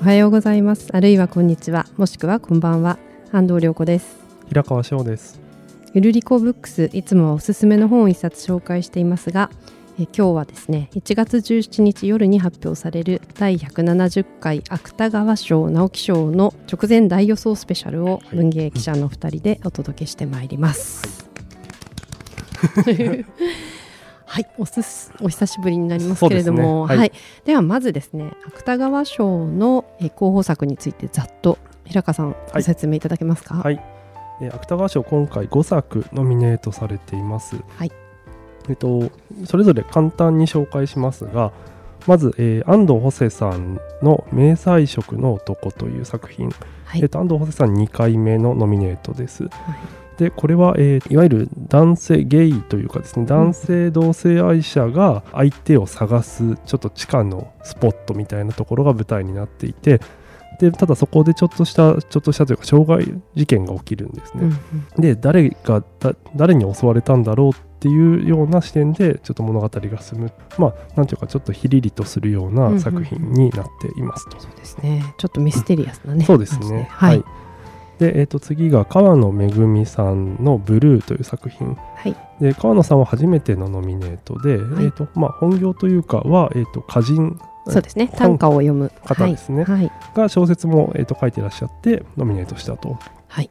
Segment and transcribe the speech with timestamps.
[0.00, 0.88] おはようございます。
[0.92, 1.84] あるいはこんにちは。
[1.98, 2.98] もしくはこんばんは。
[3.32, 4.16] 安藤涼子です。
[4.48, 5.38] 平川翔です。
[5.92, 9.50] ゆるりこブックスいつもおすすめの本を一冊紹介していますが
[9.98, 21.28] え今日はですね1月17日夜に発表される第170回芥川賞直木賞の直前大予想スペシャルを文芸記者の2人でお届けしてまいります。
[22.56, 23.26] はい
[24.32, 26.90] はい、おすすお久しぶりになりますけれども、ね。
[26.90, 27.12] はい、はい、
[27.44, 29.84] ではまずですね芥川賞の
[30.14, 33.56] 候補作についてざっと平川さん、ご説明いただけますか？
[33.56, 33.82] はい、
[34.40, 37.56] え芥川賞今回5作ノミネートされています。
[37.76, 37.92] はい。
[38.68, 39.10] えっと
[39.46, 41.50] それぞれ簡単に紹介しますが、
[42.06, 46.50] まず、えー、安藤補正さんの「明細色の男」という作品、
[46.84, 49.42] はい、えっと、安藤補正さん2回目のノミネートです。
[49.42, 49.52] はい
[50.20, 60.02] でこれは、えー、いわゆる男性ゲイというかですね男性同性愛者が相手を探すちょっと地下のスポットみたいなところが舞台になっていて
[60.60, 64.42] でただそこでちょっとしたちょっとしたというか傷害事件が起きるんですね。
[64.42, 64.58] うん
[64.96, 65.82] うん、で誰が
[66.36, 70.30] 誰に襲われたんだろうっていうような視点でちょっと物語が進む。
[70.58, 74.36] まあなんていうかちょっとヒリリとするような作品になっていますと。
[74.36, 75.14] うんうん、そうですね。
[75.16, 76.26] ちょっとミステリアスなね。
[76.26, 76.88] そうですね。
[76.90, 77.24] はい、はい
[78.00, 88.10] で、えー、と次が川野めぐみさんの「ブルー」という作品、はい、で川野さんは初めてのノミネートで、はい、えーとまあ、本業というかは、えー、と歌人そうですね。
[88.16, 88.90] 短歌を読む。
[89.04, 92.98] 方ですね、はい、が小説も、えー、と書いてらっしゃってノミネートしたと。
[93.28, 93.50] はい、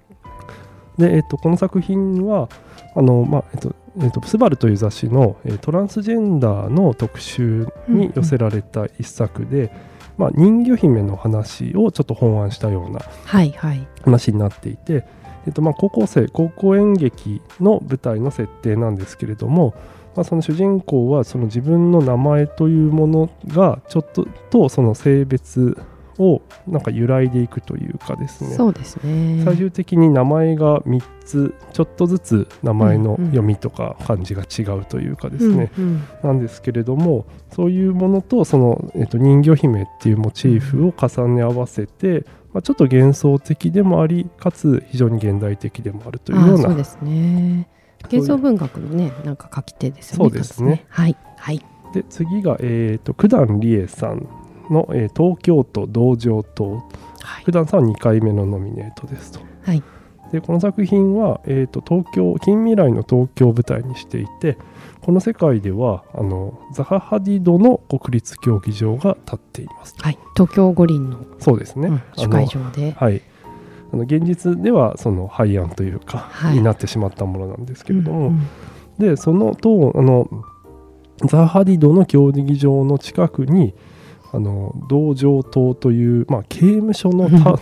[0.97, 2.49] で、えー、とこの作品は
[2.95, 9.69] あの、まあえーとえーと、スバルという雑誌の、えー、トランスジェンダーの特集に寄せられた一作で、うんうん
[10.19, 12.99] まあ、人魚姫の話をちょっと本案したような
[14.03, 15.11] 話になっていて、はいはい、
[15.47, 19.73] えっと、まあ高校生高校演劇の舞台の設定なんですけれども、
[20.17, 25.81] まあ、その主人公はその自分の名前というものがちょっととその性別
[26.19, 28.51] をなんか揺らいでいくというかですね。
[28.51, 29.41] そうですね。
[29.45, 47.69] 最終的に名前が3つちょっとずつ名前の読みとか漢字が違うというかですね、うんうん、なんですけれどもそういうものとその、えっと、人魚姫っていうモチーフを重ね合わせて、まあ、ちょっと幻想的でもありかつ非常に現代的でもあるというようなそうですね。
[48.03, 50.85] 幻想文学のねなんか書き手ですよねそうですね。
[50.89, 51.15] はい。
[51.37, 51.63] はい。
[51.93, 54.27] で次が、えーと、九段理恵さん
[54.71, 56.77] の、えー、東京都道場島、
[57.21, 59.39] はい、普段さんは2回目のノミネートですと。
[59.63, 59.83] はい、
[60.31, 64.57] でこの作品は、えーと、東京近未来の東京を舞台にしていて
[65.01, 69.95] この世界ではあのザハ・ハディドの国立競技場が建っています。
[69.99, 71.25] はい、東京五輪の。
[71.39, 72.91] そうですね、うん、主会場で。
[72.91, 73.21] はい。
[73.91, 78.47] あの現実ではその廃案というか、はい、になってしまったものなんですけれども、うんうん、
[78.99, 80.29] でそのとあの
[81.25, 83.73] ザ・ハディドの競技場の近くに
[84.31, 87.57] あの道場棟という、まあ、刑務所の タ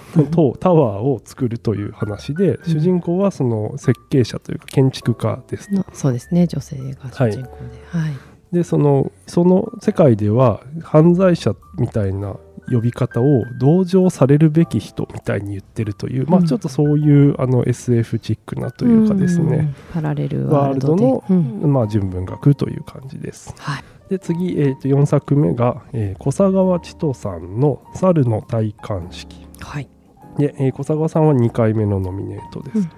[0.60, 6.48] タワーを作るという話で、主人公はその設計者というか建築家ですそうですね。
[6.48, 7.50] 女性が主人公で、
[7.90, 8.12] はい、はい、
[8.52, 12.36] でそのその世界では犯罪者みたいな
[12.70, 23.54] 呼び方を同情されるべき人みたいに言ってるという、うん、まあ、ちょっとそういうあの SF チックなというかですね、パラレルワールドの、うん、まあ、純文学という感じです。
[23.58, 29.90] はいで次、えー、と4作目が、えー、小佐川千人さんの「猿の戴冠式」はい。
[30.38, 32.90] で、えー、小佐川さんは2回目のノミネートです、うんうん、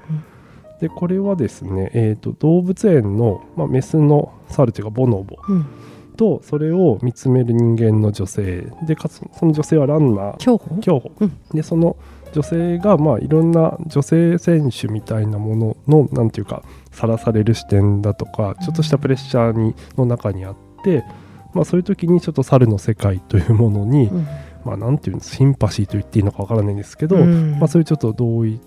[0.82, 5.66] でこれはですね、えーと、動物園の、まあ、メスの猿というかボノボ、うん。
[6.18, 8.68] とそれを見つめる人間の女性。
[8.86, 10.38] でかつその女性はランナー。
[10.38, 10.76] 競歩？
[10.82, 11.96] 競歩、うん、でその
[12.34, 20.69] 女性がまあいろんな女性選手みたいなもののなんていうかさらされる視点だとかちょっとしたプレッシャーにの中にあって、
[21.54, 24.28] まあ、そういう時にちょっと猿の世界というものに、うん、
[24.66, 28.60] まあ、なんていうんですシンパシーと言っていいのかわからないんですけど、うん、まあ、そういうちょっと同意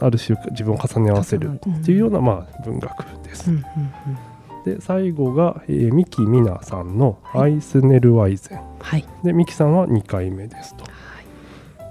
[0.00, 3.50] ある種自分を重ね合わせるっていうような、まあ、文学です。
[4.64, 10.84] で最後が、えー、三木美奈さんの「アイスネルワイゼン」はい、で三木さんは2回目ですと。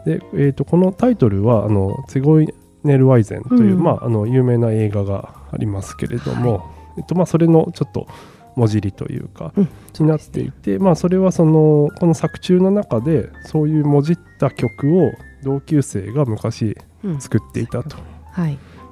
[0.05, 2.47] でえーと、このタイトルはあのツゴイ
[2.83, 6.61] ネルワイゼンという、うん、まあ、あの有名な映画がありますけれども、はい、
[6.99, 8.07] えっとまあ、それのちょっと
[8.61, 9.69] 文字りというか、うん、
[9.99, 15.11] になっていて、まあ、それはそのこの作中の中でそういうもじった曲を
[15.43, 16.77] 同級生が昔
[17.19, 17.97] 作っていたと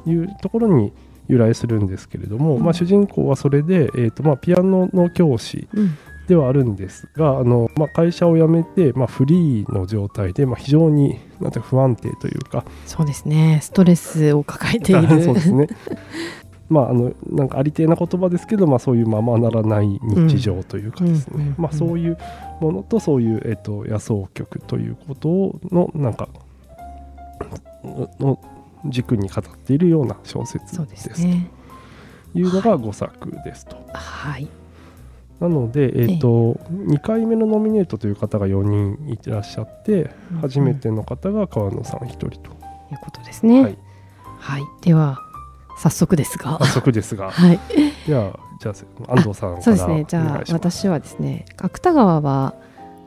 [0.07, 0.13] い。
[0.15, 0.91] うところに
[1.27, 5.67] 由来するんですけれども、うん、まあ、主人公はそれで、えーとまあ、ピアノの教師
[6.27, 13.59] ではあるんですが、あのまあ、会社を辞めて、まあ、フリーの状態で、まあ、非常になんて不安定というかそうですね。
[13.61, 15.21] ストレスを抱えている。
[15.21, 15.67] そうですね
[16.69, 22.17] まあ、あのなんかありていな言葉ですけど、まあ、そういうままならない日常というかですね、まあ、そういう
[22.61, 26.29] ものとそういう、えっと野草曲ということのなんか
[28.19, 28.39] の
[28.85, 31.27] 軸に語っているような小説でですと
[32.37, 33.75] いうのが5作ですと。
[33.93, 34.47] はい。
[35.39, 42.59] なので、えっと2回目のノミネートという方が4人いらっしゃってうん初めての方が川野さん1人と。
[42.91, 43.63] いうことですね。
[43.63, 43.77] はい。
[44.39, 45.17] はい、では
[45.79, 46.57] 早速ですが。
[46.59, 47.31] 早速ですが。
[47.31, 47.59] はい。
[48.05, 48.71] ではじゃ
[49.07, 50.05] あ安藤さんからそうですね。
[50.07, 52.53] じゃあ私はですね芥川は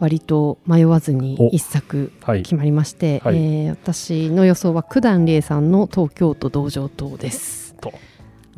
[0.01, 2.43] 割と迷わずに一作はい。
[2.43, 3.37] 決まりまして、はい。
[3.37, 7.75] えー私の予想は九段理恵さんの東京都道場島です。
[7.81, 7.93] と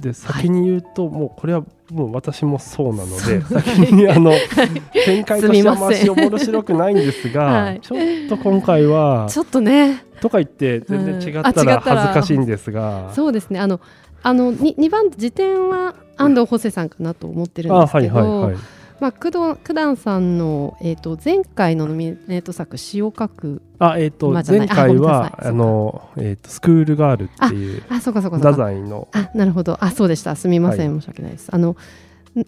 [0.05, 4.33] で先に言うと、もうこれはもう私もそうなのでそう先にあの
[5.05, 7.81] 展開としてはまし面白くないんですが、はい。
[7.81, 10.05] ちょっと今回はちょっとね。
[10.21, 11.41] とか言って全然違うん。
[11.41, 11.81] ったら。
[11.81, 13.61] 恥ずかしいんですが、そうですね。
[13.61, 13.81] あの
[14.23, 18.57] あのに2番時点は安藤補正さんかなと思ってるんですけど、あはいはいはい
[19.00, 29.08] まあ、工藤九段さんの、えー、と前回のノミネート作「詩を書くあえっ、と、まあ前回はあのえっ、とスクールガールっていう」あそうかそうかそ太宰の。
[29.12, 29.82] あなるほど。
[29.85, 30.37] あそうでした。
[30.37, 31.49] すみません、は申し訳ないです。
[31.52, 31.76] あのん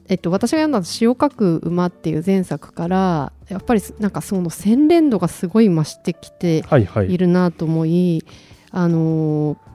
[0.08, 7.12] えっと、私が読んだ「詩を書く馬」っていう前作からやっぱりなんかその洗練度がすごい増してきてはいはい。
[7.12, 8.24] いるなと思い、
[8.70, 9.65] あのー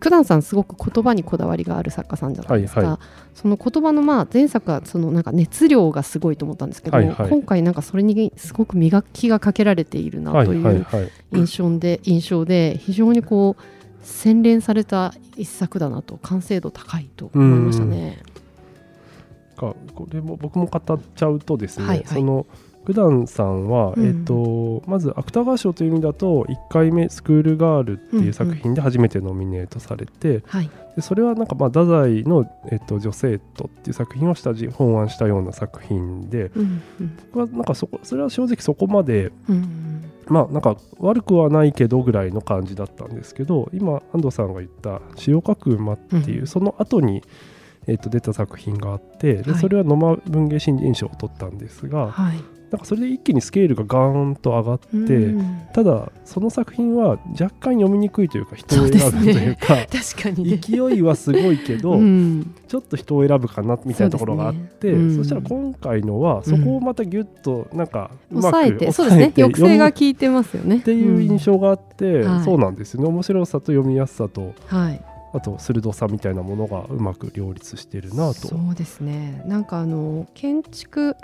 [0.00, 3.00] 九段さんすごく言葉にこだわりがある作家さんじゃないですか、はいは
[3.34, 7.30] その言葉のまあ前作はそのなんか熱量がすごいと思ったんですけど、はいはい。
[7.30, 10.60] 今回なんかそれにすごく磨きがかけられているはないとい。
[10.60, 10.86] う
[11.32, 13.62] 印象で,、印象で非常にこう
[14.02, 18.18] 洗練された一作だなと完成度高いと思いましたね。
[19.56, 22.06] かこれも僕も語っちゃうとですね、はいはい。
[22.06, 22.46] その
[22.88, 24.06] 九段さんは、うん。
[24.06, 37.16] えっとまず芥川賞という意味だと1回目「スクールガール」っていう作品で初めてノミネートされて、はい、でそれはなんかまあ太宰の、えっと「女生徒」っていう作品を下地本案したような作品でうんうん。
[37.32, 46.46] 僕はなんかそこそれは正直そこまでうんまあなんか悪くはないけどぐらいの感じだったんですけど今安藤さんが言った「詩を書く馬」っていう、うん。
[46.46, 47.22] その後に
[47.88, 49.60] えっと出た作品があってではい。
[49.60, 52.36] それは野間文芸新人賞を取ったんですが、はい。
[52.70, 55.62] なんかそれで一気にスケールがガーンと上がって、うん。
[55.72, 60.50] ただその作品は若干読みにくいというか人を選ぶというか 確かに。
[60.50, 60.58] ね。
[60.58, 62.54] 勢いはすごいけど、うん。
[62.68, 65.02] ちょっと人を選ぶかなみたいなところがあってそ,、ね。
[65.02, 65.24] うん。
[65.24, 69.32] したら今回のはそこをまたギュッとなんかうまく抑えてそうですね。
[69.34, 70.76] 抑制が効いてますよね。
[70.76, 72.44] っていう印象があって、はい。
[72.44, 73.08] そうなんですよね。
[73.08, 74.52] 面白さと読みやすさと。
[74.66, 75.00] はい
[75.32, 78.48] あと鋭さみたいなものがうまく両立してるなと。
[78.48, 79.42] そうですね。
[79.46, 81.16] なんかあの建築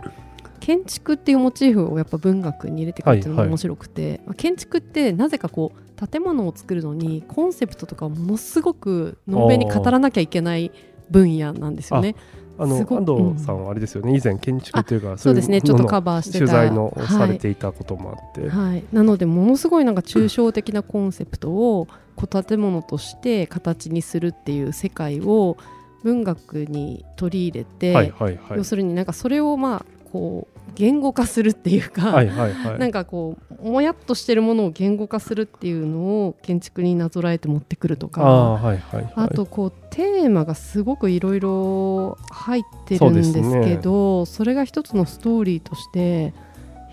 [0.60, 3.52] 建築っていうモチーフをやっぱ文学に入れてくるっていうのがはいはい。
[3.52, 10.72] 面白くて、まあ建築ってなぜかこう建物を作るのにコンセプトとかをものすごくのんべんに語らなきゃいけない
[11.10, 12.16] 分野なんですよね。
[12.56, 15.58] あの安藤さんはあれですよね、以前建築というかそうですね。
[15.58, 16.38] いちょっとのカバーしてた。
[16.38, 25.56] 取材のはいされていたこともあって、はい、なのでものすごいなんか抽象的なコンセプトを建物として形にするっていう世界を
[26.02, 28.58] 文学に取り入れて、はいはいはい。
[28.58, 32.78] 要するになんかそれをまあこう言語化するっていうか、はいはいはい。
[32.78, 39.12] なんかこうもやっとしてるものを言語化するっていうのを建築になぞらえて持ってくるとあかあはいはいはい。
[39.16, 43.32] あとこうテーマがすごくいろいろ入ってるんです
[43.62, 46.34] けどそれが一つのストーリーとして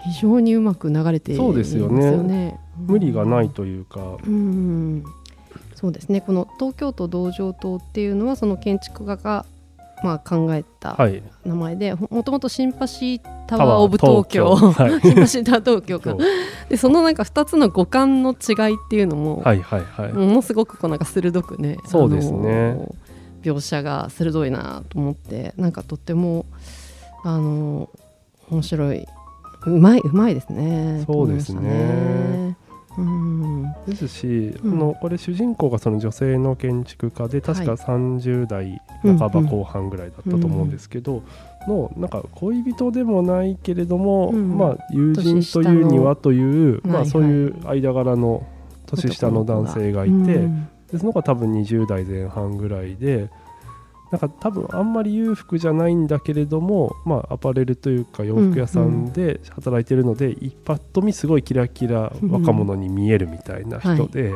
[0.03, 2.21] 非常にうまく流れていますよそうですよね。
[2.23, 2.59] ね。
[2.77, 5.03] 無理がないというか、うん。
[5.75, 6.21] そうですね。
[6.21, 9.45] この東京都道場島っていうのはその建築家が
[10.03, 11.21] まあ考えたはい。
[11.45, 14.55] 名前で、ほもともとシンパシータワー・オブ東京。
[14.55, 15.01] はい。
[15.01, 16.15] シンパシータワー東京か。
[16.69, 22.77] でそのなんか2つの五感の違いっていうのも、はいはいはい、ものすごくこうなんか鋭くねそうですね。
[23.43, 26.45] 描写が鋭いなと思ってなんかとっても
[27.23, 27.89] あの
[28.49, 29.05] 面白い。
[29.67, 31.03] うまいうまいですね。
[31.05, 32.50] そうですね
[32.97, 33.73] うん。
[33.87, 34.27] ですし、
[34.63, 34.73] うん。
[34.73, 41.23] あのこれ主人公がその女性の建築家で確かはい30代うん半ば後半ぐらいだったと思うんですけど、
[41.67, 48.45] のなんか恋人でもないけれども、うんまあ友人というにはという、まあ、そういう間柄の
[48.85, 50.69] 年下の男性がいて、うん。
[50.91, 53.29] でその子は多分20代前半ぐらいで
[54.11, 64.33] なんか多分あんまり裕福じゃないんだけれども、まあ、アパレルというか洋服屋さんで働いてるので、一パッと見すごいキラキラ若者に見えるみたいな人で、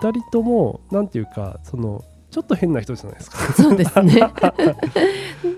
[0.00, 3.38] 2人ともなんていうかそのちょっと変な人じゃないですか。
[3.54, 4.20] そうですね。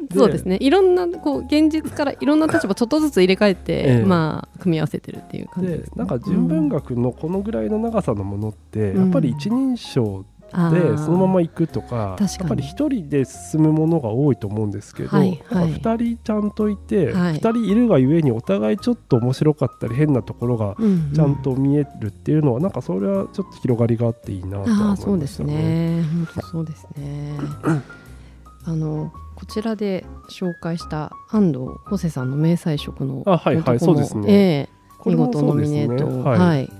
[0.14, 0.58] そうですね。
[0.60, 4.04] いろんなこう現実からいろんな立場ちょっとずつ入れ替えて、ええ。
[4.04, 9.02] まあ組み合わせてるっていう感じでです、ね、なんか純文学のこのぐらいの長さのものって、うん。
[9.02, 10.98] やっぱり一人称あでー。
[10.98, 15.74] そのまま行くとかやっぱり一人で進むものが多いと思うんですけど、はいはい。
[15.74, 17.36] 2人ちゃんといて、はい。
[17.36, 21.12] 2人いるがゆえにお互いちょっと面白かったり変なところがうんうん。
[21.12, 25.96] ちゃんと見えるっていうのは、なんかそれはちょっと広がりがあっていいなと思そですいうましたね。
[25.98, 26.02] ね。
[26.02, 27.38] 本当そうですね。
[28.64, 34.26] あのこちらで紹介した安藤ホセさんの明細色のあはいはいそうですね。
[34.28, 36.70] ええこれも見事ノミネートはい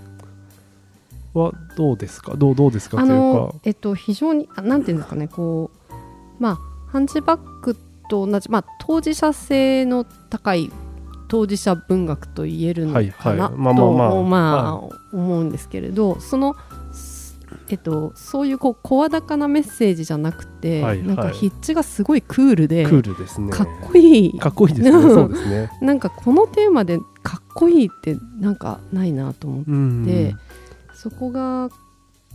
[1.39, 2.35] はどうですか？
[2.37, 2.99] どうどうですか？
[2.99, 3.55] あというのか。
[3.65, 5.93] えっと非常にあなんていうんですかねこう
[6.39, 6.59] まあ
[6.91, 7.77] ハンチバック
[8.09, 10.71] と同じまあ当事者性の高い
[11.29, 13.37] 当事者文学と言えるのはいはい。
[13.39, 13.55] かなと
[15.13, 16.57] 思うんですけれどその
[16.93, 17.19] す
[17.71, 21.07] えっと、そういうこう声高なメッセージじゃなくて、はいはい。
[21.07, 23.53] なんか筆致がすごいクールでクールですね。
[23.53, 24.39] かっこいい。
[24.39, 24.91] かっこいいですね。
[24.91, 25.71] そうですね。
[25.83, 30.39] なんかこのテーマでかっこいいってなんかないなと思って、うん
[30.99, 31.71] そこが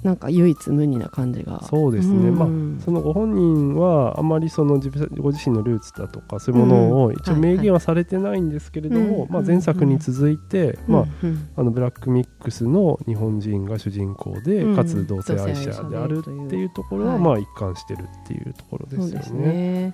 [0.04, 1.64] なんか唯一無二な感じが。
[1.64, 2.32] そうですね。
[2.32, 9.32] まあうんそのご本人はあまりその自分ご自身のルーツだとかそういうものを一応明言はされてないんですけれども、うん。
[9.32, 11.30] まあ、前作に続いて、まあ、うん。
[11.30, 11.50] うん。
[11.56, 14.76] あのブラックミックスの日本人が主人公で、うん。
[14.76, 19.94] かつ同性愛者であるっていうところは、はいまあ一貫してるっていうところですよね。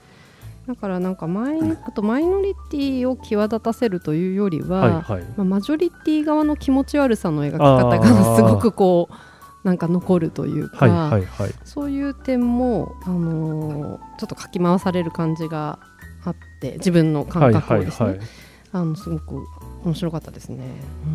[0.69, 5.23] ねだからなんかマイあとマイノリティを際立たせるというよりは、はいはい。
[5.35, 11.53] まあ、マジョリティ側の気持ち悪さの描き方あがーすごくこうなんか残るというか、はいはいはい。
[11.65, 15.79] そういう点も、あのーちょっとかき回される感じが
[16.23, 18.27] あって自分の感覚をですね、はいはいはい。
[18.71, 19.43] あのすごく
[19.85, 20.63] 面白かったですね。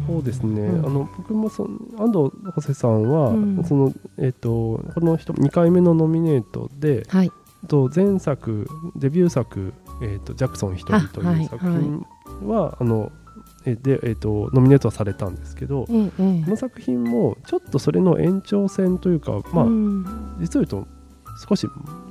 [0.06, 0.86] そうですね、うん。
[0.86, 1.68] あの僕もそ
[1.98, 3.64] 安藤補正さんは、うん。
[3.64, 7.30] そのえっ、とこの人2回目のノミネートで、はい、
[7.64, 8.66] と前作
[8.96, 12.06] デビュー作、えーと「ジャクソン一人」といいう作品
[12.46, 13.12] は、あの
[13.66, 16.42] えで、えー、とノミネートはされたんですけど、ええええ。
[16.44, 20.04] この作品もちょっとそれの延長線というか、まあうん。
[20.40, 20.86] 実を言うと
[21.48, 21.66] 少し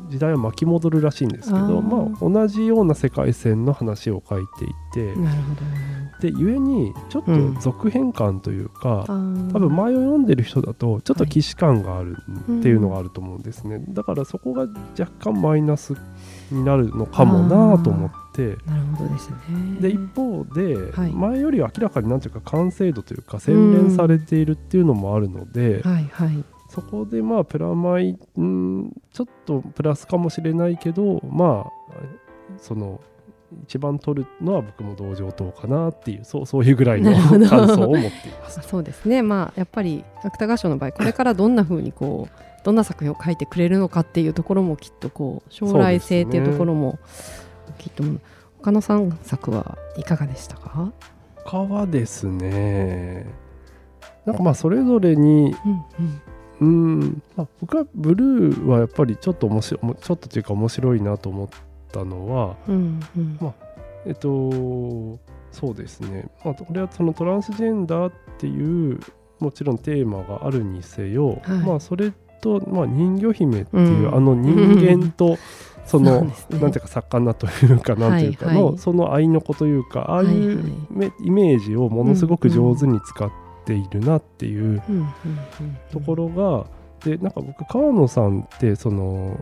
[0.10, 5.56] 時代は巻き戻るらしいんですけどまあ、同じような世界線の話を書いていて、なるほ
[6.22, 7.60] で故にちょっとうん。
[7.60, 9.14] 続編感というか、ど。
[9.54, 12.18] 多分前を読んでる人だとちょっと既視感がある
[12.48, 14.68] いっていうのがあると思うんですね、だからそこが
[14.98, 15.94] 若干マイナス
[16.52, 18.58] になるのかもなと思って。
[18.66, 19.38] なるほどですね。
[19.80, 21.12] で一方で、はい。
[21.12, 26.44] 前よりは明らかになんていうか完成度というか洗練されているっていうのもあるので、はいはい。
[26.70, 31.94] そこでまあプラマイんちょっとプラスかもしれないけどまあ
[32.58, 33.00] その
[33.64, 37.14] 一番取るのは僕も同情等かなっていうそう そういうぐらいの
[37.48, 38.64] 感想を持っていますあ。
[38.64, 39.22] そうですね。
[39.22, 46.98] まあやっぱり芥川賞の場合これからどんな風にこうどんな作品を書いてくれるのかっていうところもきっとこう将来性っていうところも
[47.78, 48.04] きっと
[48.60, 50.92] 他の3作はいかがでしたか？
[51.46, 53.26] 他はですね
[54.26, 56.22] なんかまあそれぞれにうんうん。
[56.62, 61.50] うん、まあ、僕はブルーはやっぱりちょっと面白ちょっとというか面白いなと思っ
[61.94, 63.38] たのはうんうん。
[63.40, 63.54] ま
[64.06, 65.20] えっと
[65.52, 69.00] そうですね、まあ、これはそのトランスジェンダーっていう
[69.40, 71.58] もちろんテーマがあるにせよ、はい。
[71.60, 74.16] まあそれと、まあ、人魚姫っていう、うん。
[74.16, 74.56] あの人
[75.00, 75.38] 間と
[75.86, 76.34] その、ね。
[76.50, 78.64] なんていうか魚というかなんていうかの、はい。
[78.64, 80.64] はいその愛の子というかああいう
[81.22, 83.32] イメージをものすごく上手に使っ
[83.66, 84.82] ているなっていう
[85.92, 86.66] ところが、
[87.04, 89.38] でなんか僕川野さんってその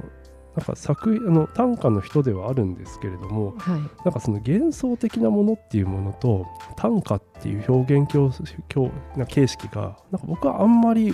[0.55, 3.81] なんか作あの短歌の人ではあるんですけれどもはい。
[4.03, 8.31] なんかその幻想的なものっていうものと短歌っていう表現教
[8.67, 11.13] 教な形式がなんか僕はあんまり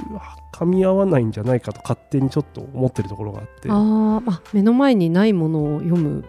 [0.54, 3.70] 噛み合わないんじゃないかと勝手にちょっと思ってるところがあって。
[3.70, 6.26] あーあ目の前にないものを読む。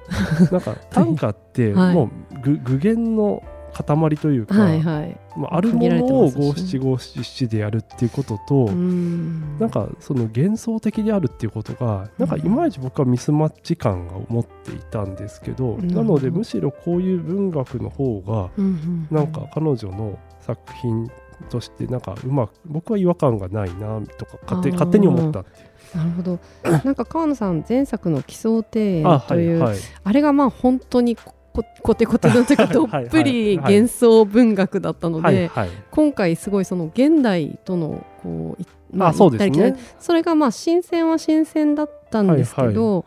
[0.52, 1.94] なんか 短歌ってはい。
[1.94, 3.42] もう具具現の
[3.84, 5.20] 塊というか、はいはい。
[5.36, 9.58] まあ、あるものを五七五七でやるっていうことと、うん。
[9.58, 15.88] なんかその幻想的であるっていうことがなんかいまいち僕はミスマッチ感が持っていたんですけど、うん。
[15.88, 21.10] なのでむしろこういう文学の方がうんうんなんか彼女の作品
[21.50, 25.68] としてなんかうまく僕は違和感がないなとか勝手勝手に思ったっていう。
[25.96, 26.38] なるほど。
[26.84, 29.78] なんか川野さん前作の「奇想庭あ園」というはいはい。
[30.04, 31.34] あれがまあ本当にこ
[31.82, 35.50] コテコテのというかどっぷり幻想文学だったので
[35.90, 39.96] 今回すごいその現代とのこういまあそうです行ったり来たねり。
[39.98, 43.04] それがまあ新鮮は新鮮だったんですけど、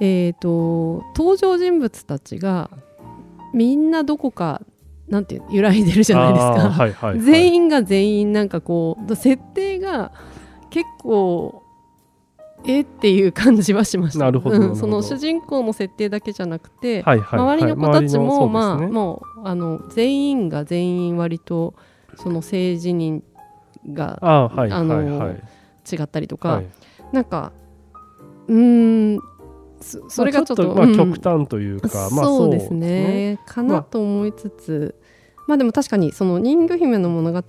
[0.00, 2.70] えー、と登場人物たちが
[3.52, 4.62] みんなどこか
[5.08, 7.14] なんていう揺らいでるじゃないですか。
[7.16, 10.12] 全員が全員なんかこう設定が
[10.70, 11.62] 結構
[12.66, 14.24] えっていう感じはしました。
[14.24, 14.80] なるほどなるほど。
[14.80, 17.56] その主人公の設定だけちゃなくて、はいはいはい。
[17.56, 21.74] 周りの子たちも、周りのまあもうあの全員が全員割と
[22.16, 23.22] その政治人
[23.92, 25.94] があーはいはいはい。
[25.94, 26.66] 違ったりとか、はい。
[27.12, 27.52] なんか
[28.48, 29.20] うーん
[29.80, 30.96] そそれがちょっと,、まあ、うん。
[30.96, 33.38] 極端というか、まあそうですね。
[33.46, 34.94] かなと思いつつ、
[35.46, 37.42] まあでも確かにその人魚姫の物語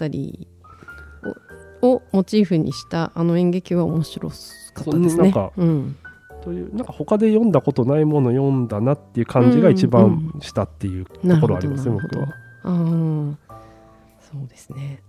[1.81, 4.35] ををモチーフにしたあの演劇は面白か
[4.81, 5.31] ったですね。
[5.31, 5.95] そうなん
[6.43, 12.19] というなんか他で読んだことないものを読んだなっていう感じが一番したっていうところはありますね、なるほど。
[12.19, 12.37] 僕は。
[12.63, 13.35] あー
[14.19, 15.01] そうですね。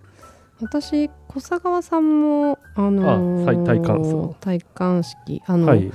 [0.61, 5.41] 私小佐川さんもあのー体感体感式。
[5.45, 5.91] あの、はい、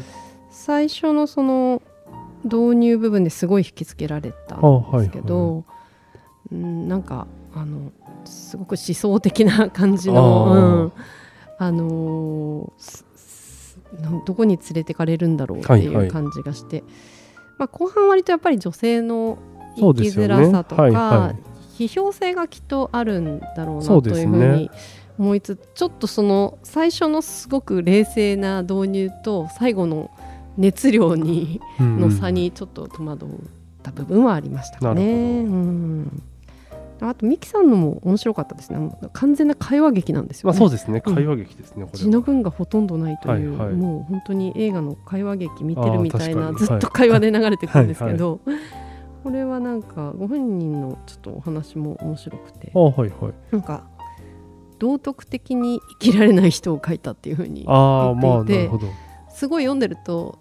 [0.50, 1.82] 最初のその
[2.44, 5.64] 導入部分ですごい引きつけられたんですけど、
[6.52, 7.92] うん、なんかあの
[8.24, 11.02] すごく思想的な感じのうん。
[11.58, 13.04] あのー
[14.26, 16.82] どこに連れてかれるんだろうってはいはいいう感じがして、
[17.58, 19.38] まあ、後半割とやっぱり女性の
[19.76, 21.34] 生きづらさとか、はいは
[21.78, 21.84] い。
[21.84, 24.70] 批評性がきっとあるんだろうなというふうに
[25.18, 30.10] 思いつつちょっとその最初のすごく冷静な導入と最後の
[30.56, 32.00] 熱量にうん。
[32.00, 33.28] の差にちょっと戸惑っ
[33.82, 35.42] た部分はありましたかね。
[35.42, 35.58] なるほど。
[35.58, 36.22] うん
[37.00, 38.90] あとミキさんのも面白かったですね。
[39.12, 40.52] 完全な会話劇なんですよね。
[40.52, 42.24] まあそうですねうん会話劇ですね、字のは。
[42.24, 48.40] 文がほとんどないという、はいはいもう本当に映画の会話劇見てるみたいなずっと会話で流れてくるんですけど、
[49.22, 53.32] これはなんかご本人のちょっとお話も面白くてあはいはい。
[53.50, 53.84] なんか
[54.78, 58.86] 道徳的に生きられない人を描いたっていうふうにああまあ言っていてなるほど。
[59.30, 60.38] すごい読んでると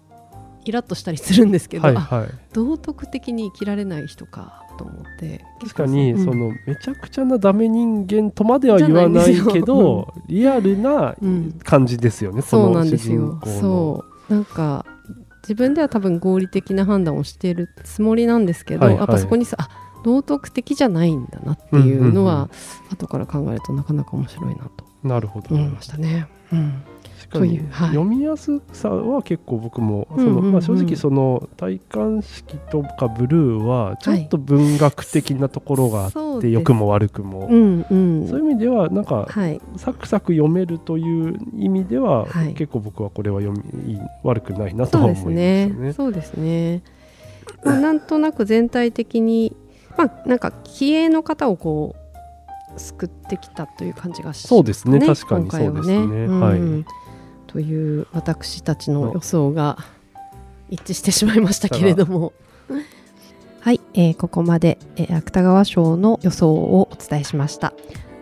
[0.64, 2.28] イラッとしたりするんですけど、あはいはい。
[2.52, 5.44] 道徳的に生きられない人かと思って。
[5.60, 11.52] 確かに、そのめちゃくちゃなダメ人間とまでは言わないけど、リアルなうん。
[11.62, 13.38] 感じですよね、そうんですよ。
[13.40, 13.60] 主人公の。
[13.60, 14.32] そう。
[14.32, 14.86] なんか
[15.42, 18.98] 自分では多分合理的な判断をしているつもりなんですけど、はいはい。
[18.98, 19.68] やっぱそこにさあ
[20.04, 22.48] 道徳的じゃないんだなっていうのは、
[22.90, 25.54] 後から考えるとなかなか面白いなとなるほど。
[25.54, 26.26] 思いましたね。
[26.52, 26.58] うん。
[26.60, 26.93] 確かに
[27.28, 27.88] というはい。
[27.88, 38.28] 読みやすさは結構僕も、正直その体感式とかブルーはちょっと文学的なところがあって、良くも悪くも、うんうん。
[38.28, 39.60] そういう意味ではなんかはい。
[39.76, 42.54] サクサク読めるという意味では、はい。
[42.54, 45.66] 結構僕はこれは読み悪くないなとは思いましたね。
[45.68, 45.92] ね。
[45.92, 46.82] そうですね、
[47.64, 49.56] まあ、 なんとなく全体的に
[49.96, 51.94] まあなんか気鋭の方をこ
[52.74, 54.98] う救ってきたという感じがしますそうですね。
[54.98, 55.96] 確かにそうですね。
[55.96, 56.58] 今回ははい。
[56.58, 56.86] うん
[57.54, 59.78] という私たちの予想が
[60.70, 62.32] 一致してしまいましたけれども。
[63.60, 67.72] はい、えーここまで、えー芥川賞の予想をお伝えしました。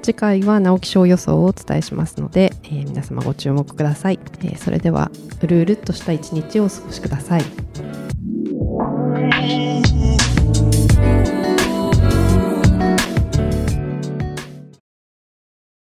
[0.02, 5.10] 次回は直木賞予想をお伝えしますので、えー皆様ご注目ください、えーそれでは
[5.42, 7.42] うるうるっとした一日をお過ごしください。